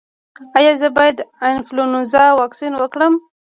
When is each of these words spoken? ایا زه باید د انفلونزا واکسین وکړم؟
ایا 0.57 0.71
زه 0.81 0.87
باید 0.97 1.15
د 1.17 1.21
انفلونزا 1.49 2.23
واکسین 2.39 2.73
وکړم؟ 2.77 3.13